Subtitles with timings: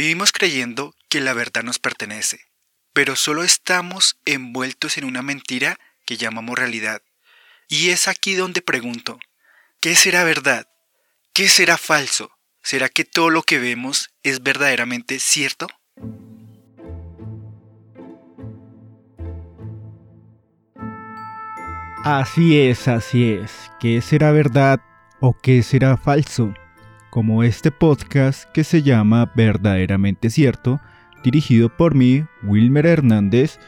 [0.00, 2.40] Vivimos creyendo que la verdad nos pertenece,
[2.94, 7.02] pero solo estamos envueltos en una mentira que llamamos realidad.
[7.68, 9.18] Y es aquí donde pregunto,
[9.78, 10.66] ¿qué será verdad?
[11.34, 12.30] ¿Qué será falso?
[12.62, 15.66] ¿Será que todo lo que vemos es verdaderamente cierto?
[22.04, 23.52] Así es, así es.
[23.78, 24.80] ¿Qué será verdad
[25.20, 26.54] o qué será falso?
[27.10, 30.80] Como este podcast que se llama Verdaderamente Cierto,
[31.24, 33.58] dirigido por mí, Wilmer Hernández,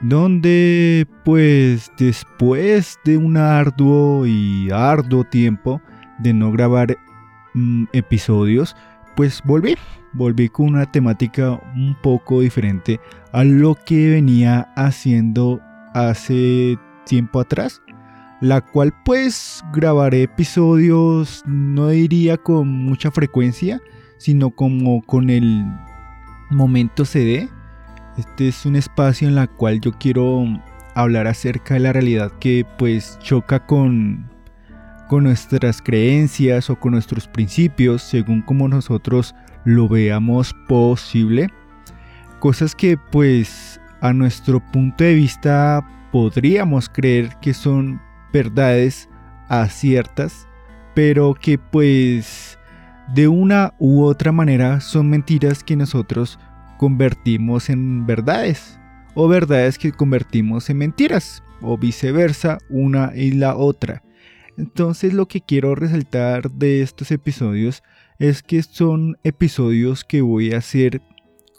[0.00, 5.80] donde pues después de un arduo y arduo tiempo
[6.18, 6.98] de no grabar
[7.54, 8.76] mm, episodios,
[9.16, 9.76] pues volví,
[10.12, 13.00] volví con una temática un poco diferente
[13.32, 15.60] a lo que venía haciendo
[15.94, 17.80] hace tiempo atrás,
[18.40, 23.80] la cual pues grabaré episodios no diría con mucha frecuencia,
[24.16, 25.64] sino como con el
[26.50, 27.48] momento CD.
[28.16, 30.44] Este es un espacio en el cual yo quiero
[30.94, 34.28] hablar acerca de la realidad que pues choca con
[35.08, 41.48] con nuestras creencias o con nuestros principios según como nosotros lo veamos posible.
[42.38, 48.00] Cosas que pues a nuestro punto de vista podríamos creer que son
[48.32, 49.08] verdades
[49.48, 50.46] aciertas,
[50.94, 52.58] pero que pues
[53.14, 56.38] de una u otra manera son mentiras que nosotros
[56.78, 58.78] convertimos en verdades
[59.14, 64.02] o verdades que convertimos en mentiras o viceversa una y la otra.
[64.56, 67.82] Entonces lo que quiero resaltar de estos episodios
[68.18, 71.02] es que son episodios que voy a hacer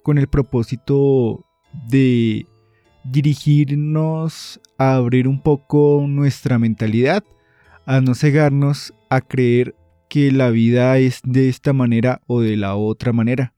[0.03, 1.45] con el propósito
[1.87, 2.45] de
[3.03, 7.23] dirigirnos a abrir un poco nuestra mentalidad,
[7.85, 9.75] a no cegarnos a creer
[10.09, 13.53] que la vida es de esta manera o de la otra manera.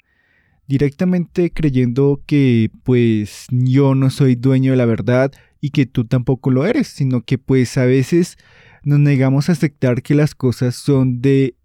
[0.68, 6.52] Directamente creyendo que pues yo no soy dueño de la verdad y que tú tampoco
[6.52, 8.38] lo eres, sino que pues a veces
[8.84, 11.56] nos negamos a aceptar que las cosas son de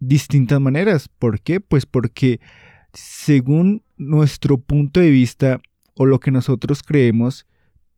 [0.00, 1.08] distintas maneras.
[1.08, 1.60] ¿Por qué?
[1.60, 2.40] Pues porque
[2.92, 5.60] según nuestro punto de vista
[5.94, 7.46] o lo que nosotros creemos,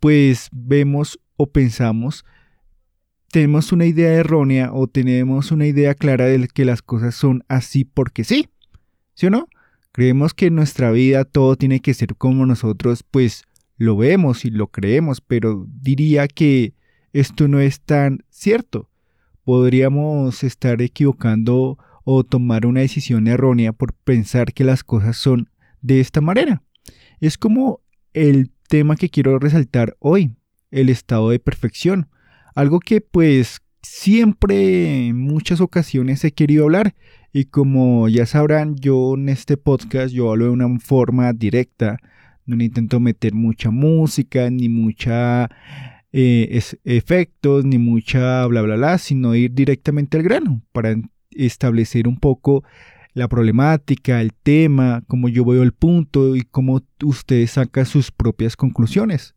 [0.00, 2.24] pues vemos o pensamos,
[3.30, 7.84] tenemos una idea errónea o tenemos una idea clara de que las cosas son así
[7.84, 8.48] porque sí.
[9.14, 9.46] ¿Sí o no?
[9.92, 13.44] Creemos que en nuestra vida todo tiene que ser como nosotros, pues
[13.76, 16.74] lo vemos y lo creemos, pero diría que
[17.12, 18.88] esto no es tan cierto.
[19.44, 25.50] Podríamos estar equivocando o tomar una decisión errónea por pensar que las cosas son
[25.82, 26.62] de esta manera.
[27.20, 27.80] Es como
[28.12, 30.36] el tema que quiero resaltar hoy,
[30.70, 32.08] el estado de perfección.
[32.54, 36.94] Algo que pues siempre en muchas ocasiones he querido hablar
[37.32, 41.98] y como ya sabrán yo en este podcast yo hablo de una forma directa,
[42.46, 45.48] no intento meter mucha música ni mucha
[46.12, 50.94] eh, efectos ni mucha bla bla bla, sino ir directamente al grano para
[51.32, 52.62] establecer un poco
[53.12, 58.56] la problemática, el tema, cómo yo veo el punto y cómo usted saca sus propias
[58.56, 59.34] conclusiones.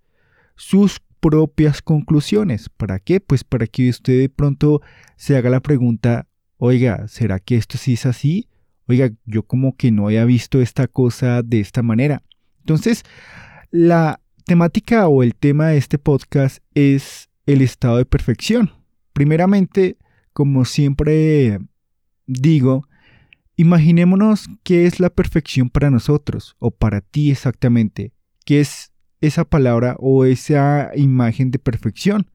[0.55, 2.69] Sus propias conclusiones.
[2.69, 3.19] ¿Para qué?
[3.19, 4.81] Pues para que usted de pronto
[5.15, 8.49] se haga la pregunta, oiga, ¿será que esto sí es así?
[8.87, 12.21] Oiga, yo como que no había visto esta cosa de esta manera.
[12.59, 13.03] Entonces,
[13.71, 18.71] la temática o el tema de este podcast es el estado de perfección.
[19.13, 19.97] Primeramente,
[20.33, 21.59] como siempre
[22.25, 22.87] digo,
[23.55, 28.11] Imaginémonos qué es la perfección para nosotros, o para ti exactamente,
[28.45, 28.91] qué es
[29.21, 32.27] esa palabra o esa imagen de perfección.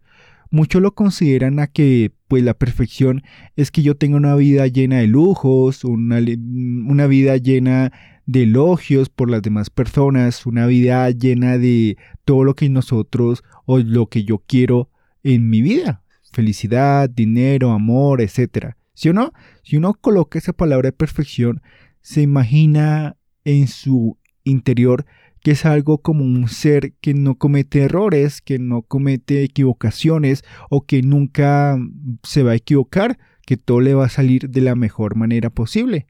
[0.51, 3.23] Muchos lo consideran a que pues la perfección
[3.57, 7.93] es que yo tenga una vida llena de lujos, una, una vida llena
[8.25, 13.79] de elogios por las demás personas, una vida llena de todo lo que nosotros o
[13.79, 14.91] lo que yo quiero
[15.23, 16.03] en mi vida.
[16.33, 18.75] Felicidad, dinero, amor, etc.
[18.99, 19.33] ¿Sí o no?
[19.63, 21.63] Si uno coloca esa palabra de perfección,
[22.01, 25.07] se imagina en su interior
[25.41, 30.85] que es algo como un ser que no comete errores, que no comete equivocaciones o
[30.85, 31.79] que nunca
[32.25, 36.09] se va a equivocar, que todo le va a salir de la mejor manera posible.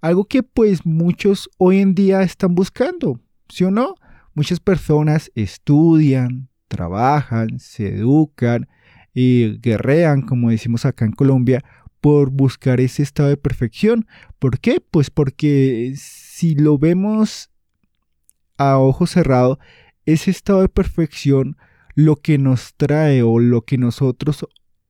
[0.00, 3.20] Algo que pues muchos hoy en día están buscando,
[3.50, 3.94] ¿sí o no?
[4.32, 8.68] Muchas personas estudian, trabajan, se educan
[9.12, 11.62] y guerrean, como decimos acá en Colombia,
[12.02, 14.06] por buscar ese estado de perfección.
[14.40, 14.82] ¿Por qué?
[14.90, 17.48] Pues porque si lo vemos
[18.58, 19.60] a ojo cerrado,
[20.04, 21.56] ese estado de perfección
[21.94, 24.44] lo que nos trae o lo que nosotros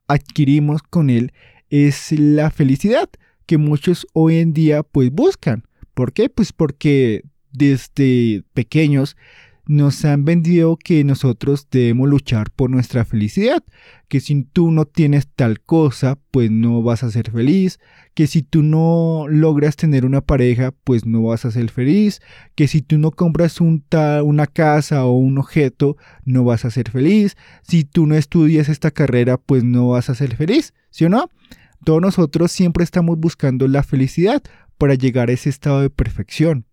[0.09, 1.33] adquirimos con él
[1.69, 3.11] es la felicidad
[3.45, 5.65] que muchos hoy en día pues buscan.
[5.93, 6.31] ¿Por qué?
[6.31, 9.19] Pues porque desde pequeños
[9.67, 13.63] nos han vendido que nosotros debemos luchar por nuestra felicidad,
[14.09, 17.79] que si tú no tienes tal cosa, pues no vas a ser feliz,
[18.15, 22.21] que si tú no logras tener una pareja, pues no vas a ser feliz,
[22.55, 23.85] que si tú no compras un
[24.25, 28.91] una casa o un objeto, no vas a ser feliz, si tú no estudias esta
[28.91, 31.31] carrera, pues no vas a ser feliz, ¿sí o no?
[31.85, 34.43] Todos nosotros siempre estamos buscando la felicidad
[34.77, 36.67] para llegar a ese estado de perfección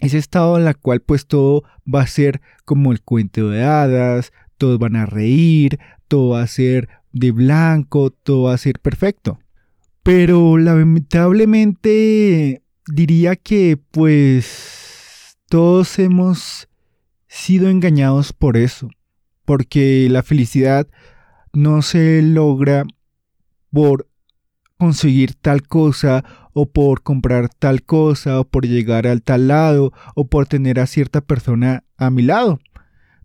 [0.00, 1.62] ese estado en el cual pues todo
[1.92, 5.78] va a ser como el cuento de hadas, todos van a reír,
[6.08, 9.38] todo va a ser de blanco, todo va a ser perfecto.
[10.02, 16.68] Pero lamentablemente diría que pues todos hemos
[17.26, 18.88] sido engañados por eso,
[19.44, 20.86] porque la felicidad
[21.52, 22.84] no se logra
[23.70, 24.07] por
[24.78, 30.28] conseguir tal cosa o por comprar tal cosa o por llegar al tal lado o
[30.28, 32.60] por tener a cierta persona a mi lado.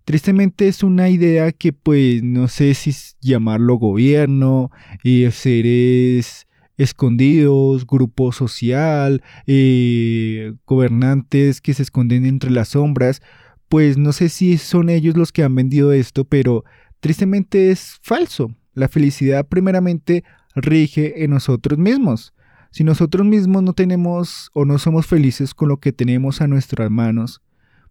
[0.06, 4.70] Tristemente es una idea que pues no sé si llamarlo gobierno,
[5.02, 6.46] y seres
[6.78, 13.22] escondidos, grupo social, eh, gobernantes que se esconden entre las sombras,
[13.70, 16.66] pues no sé si son ellos los que han vendido esto, pero
[17.00, 18.52] tristemente es falso.
[18.74, 20.24] La felicidad primeramente
[20.56, 22.34] rige en nosotros mismos.
[22.72, 26.90] Si nosotros mismos no tenemos o no somos felices con lo que tenemos a nuestras
[26.90, 27.42] manos,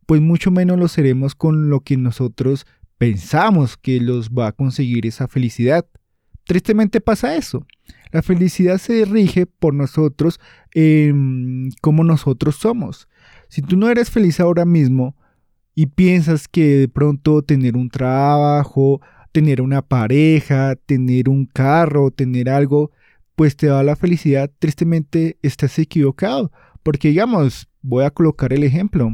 [0.07, 2.67] pues mucho menos lo seremos con lo que nosotros
[2.99, 5.87] pensamos que los va a conseguir esa felicidad.
[6.45, 7.65] Tristemente pasa eso.
[8.11, 10.41] La felicidad se rige por nosotros
[11.81, 13.09] como nosotros somos.
[13.49, 15.17] Si tú no eres feliz ahora mismo
[15.75, 19.01] y piensas que de pronto tener un trabajo,
[19.33, 22.93] tener una pareja, tener un carro, tener algo,
[23.35, 26.53] pues te da la felicidad, tristemente estás equivocado.
[26.83, 29.11] Porque digamos, voy a colocar el ejemplo.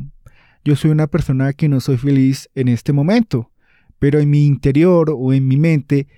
[0.64, 3.50] Yo soy una persona que no soy feliz en este momento,
[3.98, 6.08] pero en mi interior o en mi mente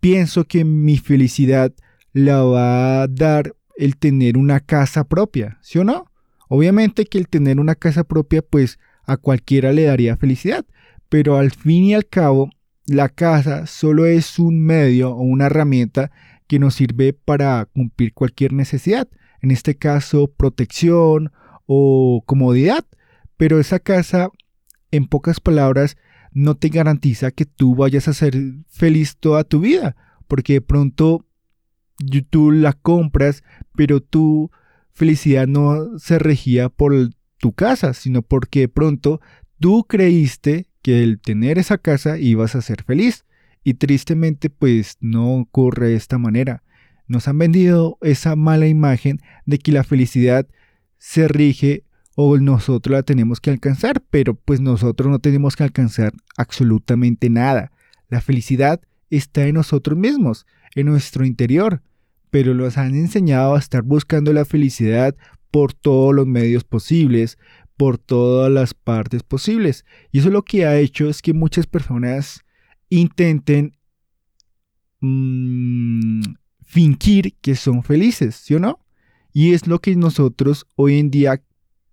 [0.00, 1.72] pienso que mi felicidad
[2.12, 6.10] la va a dar el tener una casa propia, ¿sí o no?
[6.48, 10.64] Obviamente que el tener una casa propia pues a cualquiera le daría felicidad,
[11.08, 12.50] pero al fin y al cabo
[12.86, 16.10] la casa solo es un medio o una herramienta
[16.46, 19.08] que nos sirve para cumplir cualquier necesidad,
[19.40, 21.32] en este caso protección
[21.66, 22.84] o comodidad,
[23.36, 24.30] pero esa casa,
[24.90, 25.96] en pocas palabras,
[26.32, 28.34] no te garantiza que tú vayas a ser
[28.68, 29.96] feliz toda tu vida,
[30.26, 31.24] porque de pronto
[32.30, 33.42] tú la compras,
[33.74, 34.50] pero tu
[34.92, 36.92] felicidad no se regía por
[37.38, 39.20] tu casa, sino porque de pronto
[39.58, 43.24] tú creíste que el tener esa casa ibas a ser feliz.
[43.62, 46.62] Y tristemente pues no ocurre de esta manera.
[47.06, 50.46] Nos han vendido esa mala imagen de que la felicidad
[50.98, 51.84] se rige
[52.14, 57.72] o nosotros la tenemos que alcanzar, pero pues nosotros no tenemos que alcanzar absolutamente nada.
[58.08, 58.80] La felicidad
[59.10, 61.82] está en nosotros mismos, en nuestro interior,
[62.30, 65.16] pero nos han enseñado a estar buscando la felicidad
[65.50, 67.38] por todos los medios posibles,
[67.80, 69.86] por todas las partes posibles.
[70.12, 72.44] Y eso lo que ha hecho es que muchas personas
[72.90, 73.74] intenten
[75.00, 76.20] mm,
[76.62, 78.80] fingir que son felices, ¿sí o no?
[79.32, 81.42] Y es lo que nosotros hoy en día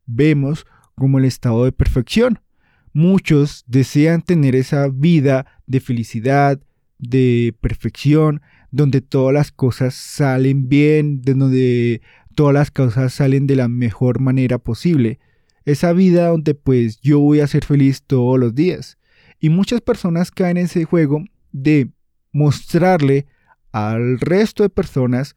[0.06, 2.42] vemos como el estado de perfección.
[2.92, 6.62] Muchos desean tener esa vida de felicidad,
[7.00, 8.42] de perfección,
[8.72, 12.02] donde todas las cosas salen bien, donde
[12.36, 15.22] todas las cosas salen de la mejor manera posible
[15.68, 18.98] esa vida donde pues yo voy a ser feliz todos los días.
[19.40, 21.90] Y muchas personas caen en ese juego de
[22.32, 23.26] mostrarle
[23.74, 25.36] al resto de personas,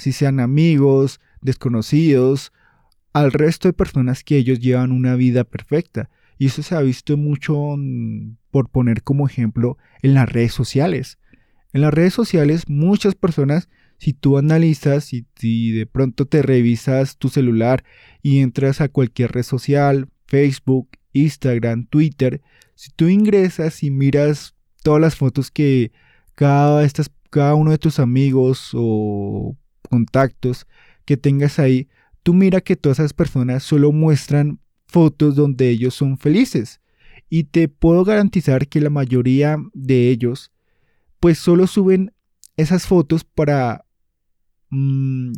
[0.00, 2.52] si sean amigos, desconocidos,
[3.14, 6.10] al resto de personas que ellos llevan una vida perfecta.
[6.36, 7.74] Y eso se ha visto mucho,
[8.50, 11.18] por poner como ejemplo, en las redes sociales.
[11.72, 17.16] En las redes sociales muchas personas si tú analizas y si de pronto te revisas
[17.18, 17.84] tu celular
[18.22, 22.40] y entras a cualquier red social, Facebook, Instagram, Twitter,
[22.74, 25.90] si tú ingresas y miras todas las fotos que
[26.34, 29.56] cada, estas, cada uno de tus amigos o
[29.90, 30.66] contactos
[31.04, 31.88] que tengas ahí,
[32.22, 36.80] tú mira que todas esas personas solo muestran fotos donde ellos son felices.
[37.28, 40.52] Y te puedo garantizar que la mayoría de ellos
[41.20, 42.12] pues solo suben
[42.56, 43.84] esas fotos para
[44.70, 45.32] Mm,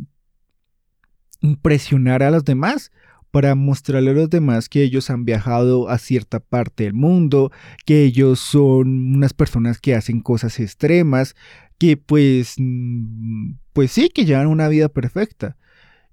[1.41, 2.91] impresionar a los demás,
[3.31, 7.51] para mostrarle a los demás que ellos han viajado a cierta parte del mundo,
[7.85, 11.35] que ellos son unas personas que hacen cosas extremas,
[11.79, 15.57] que pues, mm, pues sí, que llevan una vida perfecta.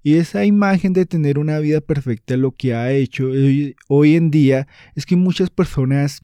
[0.01, 3.29] Y esa imagen de tener una vida perfecta lo que ha hecho
[3.89, 6.21] hoy, en día es que muchas personas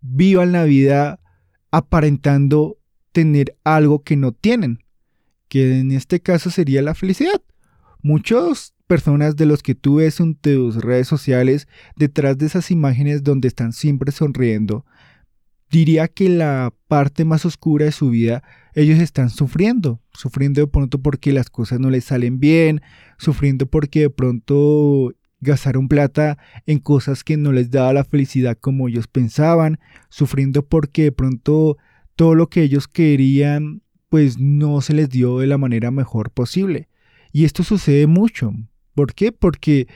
[0.00, 1.20] vivan la vida
[1.70, 2.78] aparentando
[3.12, 4.82] tener algo que no tienen,
[5.50, 7.42] que en este caso sería la felicidad.
[8.02, 13.24] Muchas personas de los que tú ves en tus redes sociales, detrás de esas imágenes
[13.24, 14.86] donde están siempre sonriendo,
[15.70, 18.42] diría que la parte más oscura de su vida
[18.74, 22.80] ellos están sufriendo, sufriendo de pronto porque las cosas no les salen bien,
[23.18, 28.88] sufriendo porque de pronto gastaron plata en cosas que no les daba la felicidad como
[28.88, 29.80] ellos pensaban,
[30.10, 31.76] sufriendo porque de pronto
[32.14, 36.88] todo lo que ellos querían pues no se les dio de la manera mejor posible.
[37.32, 38.52] Y esto sucede mucho.
[38.94, 39.32] ¿Por qué?
[39.32, 39.86] Porque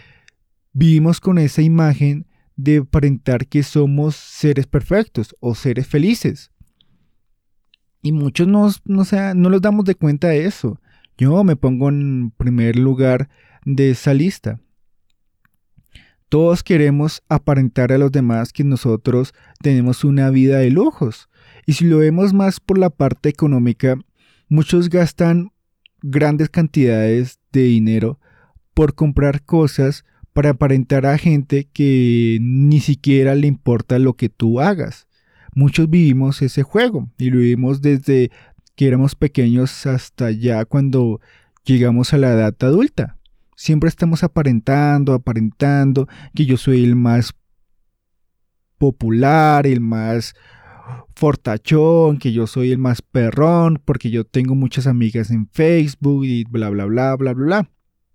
[0.73, 6.53] vivimos con esa imagen de aparentar que somos seres perfectos o seres felices.
[8.03, 9.05] Y muchos no, no,
[9.35, 10.81] no los damos de cuenta de eso.
[11.19, 13.29] Yo me pongo en primer lugar
[13.65, 14.61] de esa lista.
[16.29, 21.29] Todos queremos aparentar a los demás que nosotros tenemos una vida de lujos.
[21.67, 23.97] Y si lo vemos más por la parte económica,
[24.49, 25.51] muchos gastan
[26.03, 28.21] grandes cantidades de dinero
[28.75, 34.61] por comprar cosas para aparentar a gente que ni siquiera le importa lo que tú
[34.61, 35.07] hagas.
[35.55, 38.31] Muchos vivimos ese juego y lo vivimos desde
[38.75, 41.21] que éramos pequeños hasta ya cuando
[41.65, 43.17] llegamos a la edad adulta.
[43.57, 47.33] Siempre estamos aparentando, aparentando que yo soy el más
[48.79, 50.35] popular, el más
[51.15, 56.45] fortachón, que yo soy el más perrón, porque yo tengo muchas amigas en Facebook y
[56.45, 57.71] bla, bla, bla, bla, bla, bla.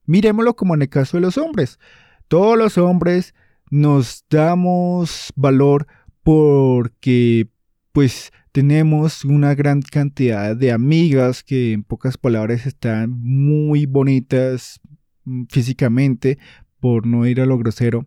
[0.06, 1.80] Miremoslo como en el caso de los hombres.
[2.28, 3.34] Todos los hombres
[3.70, 5.88] nos damos valor
[6.24, 7.48] porque
[7.92, 14.80] pues tenemos una gran cantidad de amigas que en pocas palabras están muy bonitas
[15.26, 16.38] mm, físicamente,
[16.80, 18.06] por no ir a lo grosero.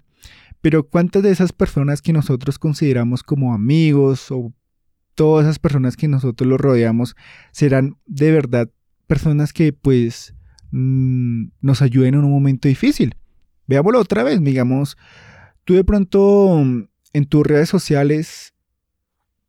[0.62, 4.54] Pero ¿cuántas de esas personas que nosotros consideramos como amigos o
[5.14, 7.16] todas esas personas que nosotros los rodeamos
[7.50, 8.71] serán de verdad
[9.07, 10.35] personas que pues
[10.71, 13.16] mm, nos ayuden en un momento difícil?
[13.66, 14.97] Veámoslo otra vez, digamos,
[15.64, 18.54] tú de pronto en tus redes sociales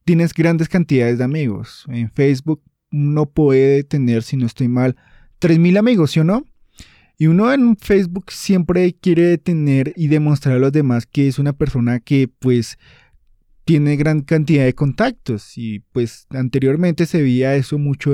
[0.05, 1.85] tienes grandes cantidades de amigos.
[1.89, 4.95] En Facebook uno puede tener, si no estoy mal,
[5.39, 6.43] 3.000 amigos, ¿sí o no?
[7.23, 11.53] Y uno en Facebook siempre quiere tener y demostrar a los demás que es una
[11.53, 12.77] persona que pues
[13.63, 15.57] tiene gran cantidad de contactos.
[15.57, 18.13] Y pues anteriormente se veía eso mucho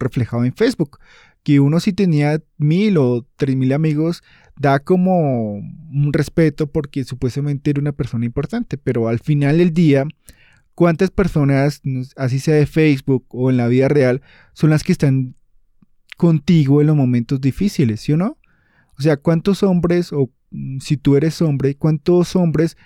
[0.00, 0.98] reflejado en Facebook,
[1.44, 4.24] que uno si tenía mil o tres mil amigos
[4.58, 10.04] da como un respeto porque supuestamente era una persona importante, pero al final del día,
[10.74, 11.80] ¿cuántas personas,
[12.16, 14.20] así sea de Facebook o en la vida real,
[14.52, 15.36] son las que están
[16.22, 18.38] contigo en los momentos difíciles, ¿sí o no?
[18.96, 22.76] O sea, ¿cuántos hombres, o mm, si tú eres hombre, cuántos hombres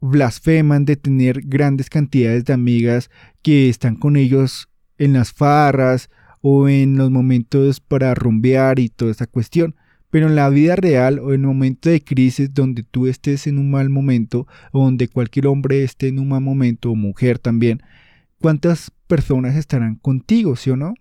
[0.00, 3.10] blasfeman de tener grandes cantidades de amigas
[3.42, 6.08] que están con ellos en las farras
[6.40, 9.76] o en los momentos para rumbear y toda esa cuestión?
[10.08, 13.58] Pero en la vida real o en un momento de crisis donde tú estés en
[13.58, 17.82] un mal momento o donde cualquier hombre esté en un mal momento o mujer también,
[18.40, 20.94] ¿cuántas personas estarán contigo, sí o no?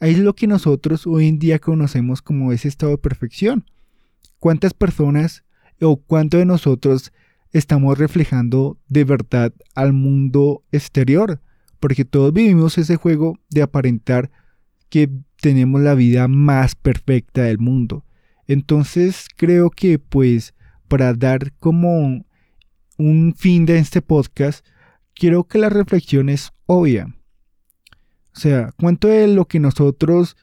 [0.00, 3.64] Es lo que nosotros hoy en día conocemos como ese estado de perfección.
[4.38, 5.44] ¿Cuántas personas
[5.80, 7.12] o cuánto de nosotros
[7.52, 11.40] estamos reflejando de verdad al mundo exterior?
[11.80, 14.30] Porque todos vivimos ese juego de aparentar
[14.88, 18.04] que tenemos la vida más perfecta del mundo.
[18.46, 20.54] Entonces creo que pues
[20.86, 22.24] para dar como
[22.98, 24.64] un fin de este podcast,
[25.12, 27.17] quiero que la reflexión es obvia.
[28.38, 30.36] O sea, ¿cuánto de lo que nosotros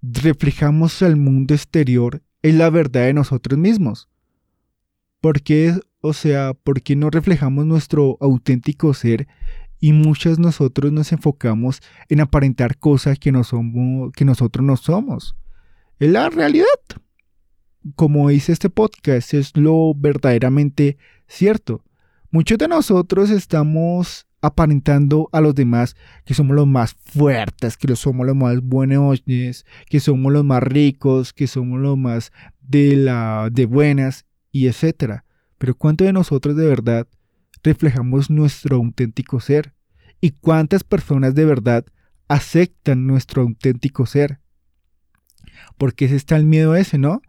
[0.00, 4.08] reflejamos al mundo exterior es la verdad de nosotros mismos?
[5.20, 9.26] ¿Por qué, o sea, por qué no reflejamos nuestro auténtico ser
[9.80, 15.34] y muchos nosotros nos enfocamos en aparentar cosas que, no somos, que nosotros no somos?
[15.98, 16.64] Es la realidad
[17.96, 21.82] como dice este podcast, es lo verdaderamente cierto.
[22.30, 28.26] Muchos de nosotros estamos aparentando a los demás que somos los más fuertes, que somos
[28.26, 33.66] los más buenos, que somos los más ricos, que somos los más de la de
[33.66, 35.24] buenas y etcétera.
[35.58, 37.06] Pero ¿cuántos de nosotros de verdad
[37.62, 39.74] reflejamos nuestro auténtico ser?
[40.20, 41.84] ¿Y cuántas personas de verdad
[42.28, 44.40] aceptan nuestro auténtico ser?
[45.78, 47.22] Porque ese está el miedo ese, ¿no?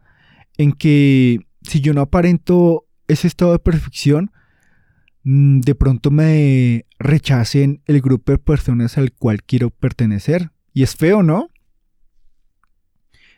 [0.57, 4.31] en que si yo no aparento ese estado de perfección,
[5.29, 10.51] de pronto me rechacen el grupo de personas al cual quiero pertenecer.
[10.73, 11.49] Y es feo, ¿no?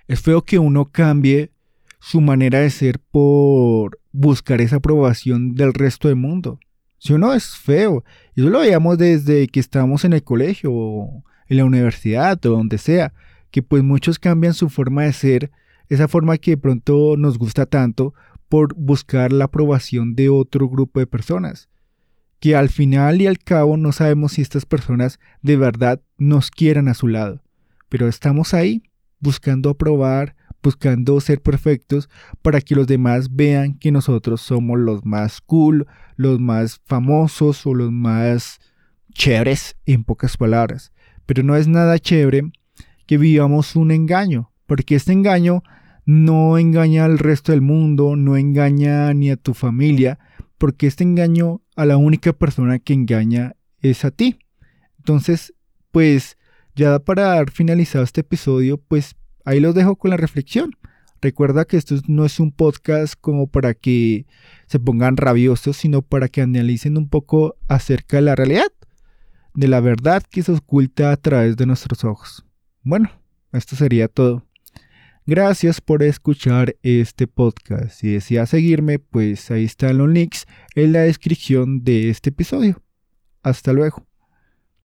[0.08, 1.51] Es feo que uno cambie
[2.00, 6.60] su manera de ser por buscar esa aprobación del resto del mundo.
[7.00, 8.03] Si uno es feo,
[8.36, 12.50] y eso lo veíamos desde que estábamos en el colegio, o en la universidad, o
[12.51, 13.13] donde sea,
[13.50, 15.51] que pues muchos cambian su forma de ser,
[15.88, 18.13] esa forma que de pronto nos gusta tanto,
[18.48, 21.67] por buscar la aprobación de otro grupo de personas.
[22.39, 26.88] Que al final y al cabo no sabemos si estas personas de verdad nos quieran
[26.88, 27.41] a su lado.
[27.89, 28.84] Pero estamos ahí
[29.19, 32.10] buscando aprobar, buscando ser perfectos
[32.41, 37.74] para que los demás vean que nosotros somos los más cool, los más famosos o
[37.74, 38.60] los más
[39.13, 40.91] chéveres en pocas palabras.
[41.25, 42.51] Pero no es nada chévere
[43.05, 45.63] que vivamos un engaño, porque este engaño
[46.05, 50.19] no engaña al resto del mundo, no engaña ni a tu familia,
[50.58, 54.38] porque este engaño a la única persona que engaña es a ti.
[54.98, 55.53] Entonces,
[55.91, 56.38] pues
[56.75, 60.75] ya para dar finalizado este episodio, pues ahí los dejo con la reflexión.
[61.21, 64.25] Recuerda que esto no es un podcast como para que
[64.67, 68.74] se pongan rabiosos, sino para que analicen un poco acerca de la realidad,
[69.53, 72.45] de la verdad que se oculta a través de nuestros ojos.
[72.83, 73.09] Bueno,
[73.53, 74.49] esto sería todo.
[75.29, 77.91] Gracias por escuchar este podcast.
[77.91, 82.81] Si deseas seguirme, pues ahí están los links en la descripción de este episodio.
[83.43, 84.09] Hasta luego.